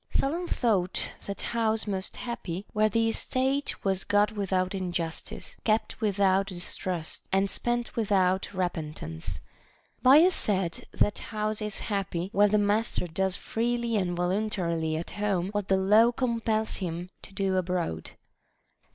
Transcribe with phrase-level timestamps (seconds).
[0.09, 6.47] Solon thought that house most happy where the estate was got without injustice, kept without
[6.47, 9.39] distrust, and spent without repentance.
[10.01, 15.49] Bias said, That house is happy where the master does freely and voluntarily at home
[15.49, 18.09] what the law compels him to do abroad.